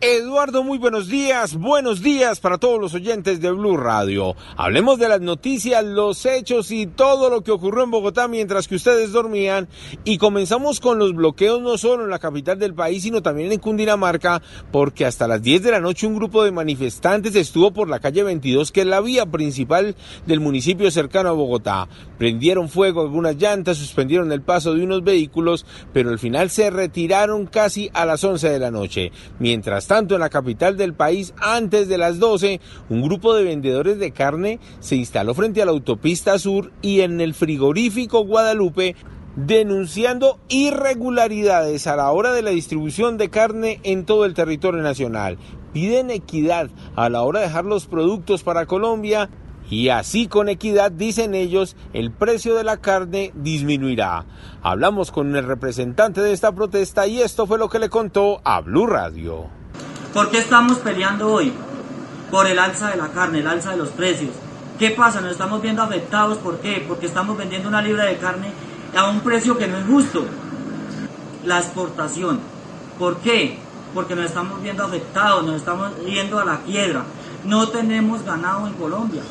[0.00, 1.56] Eduardo, muy buenos días.
[1.56, 4.36] Buenos días para todos los oyentes de Blue Radio.
[4.56, 8.76] Hablemos de las noticias, los hechos y todo lo que ocurrió en Bogotá mientras que
[8.76, 9.66] ustedes dormían.
[10.04, 13.58] Y comenzamos con los bloqueos no solo en la capital del país, sino también en
[13.58, 14.40] Cundinamarca,
[14.70, 18.22] porque hasta las 10 de la noche un grupo de manifestantes estuvo por la calle
[18.22, 19.96] 22, que es la vía principal
[20.26, 21.88] del municipio cercano a Bogotá.
[22.18, 27.46] Prendieron fuego algunas llantas, suspendieron el paso de unos vehículos, pero al final se retiraron
[27.46, 29.10] casi a las 11 de la noche.
[29.40, 33.98] Mientras tanto, en la capital del país, antes de las 12, un grupo de vendedores
[33.98, 38.94] de carne se instaló frente a la autopista sur y en el frigorífico Guadalupe
[39.34, 45.38] denunciando irregularidades a la hora de la distribución de carne en todo el territorio nacional.
[45.72, 49.30] Piden equidad a la hora de dejar los productos para Colombia
[49.70, 54.26] y así con equidad, dicen ellos, el precio de la carne disminuirá.
[54.62, 58.60] Hablamos con el representante de esta protesta y esto fue lo que le contó a
[58.60, 59.57] Blue Radio.
[60.18, 61.52] ¿Por qué estamos peleando hoy?
[62.28, 64.32] Por el alza de la carne, el alza de los precios.
[64.76, 65.20] ¿Qué pasa?
[65.20, 66.38] Nos estamos viendo afectados.
[66.38, 66.84] ¿Por qué?
[66.88, 68.50] Porque estamos vendiendo una libra de carne
[68.96, 70.26] a un precio que no es justo.
[71.44, 72.40] La exportación.
[72.98, 73.60] ¿Por qué?
[73.94, 77.04] Porque nos estamos viendo afectados, nos estamos yendo a la quiebra.
[77.44, 79.22] No tenemos ganado en Colombia.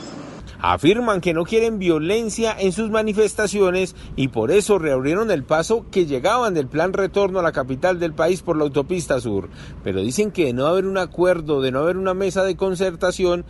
[0.60, 6.06] Afirman que no quieren violencia en sus manifestaciones y por eso reabrieron el paso que
[6.06, 9.50] llegaban del plan retorno a la capital del país por la autopista sur.
[9.84, 13.46] Pero dicen que de no haber un acuerdo, de no haber una mesa de concertación,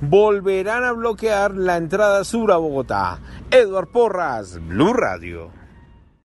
[0.00, 3.20] volverán a bloquear la entrada sur a Bogotá.
[3.50, 5.61] Eduard Porras, Blue Radio.